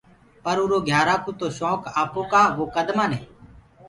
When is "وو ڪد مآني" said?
2.55-3.19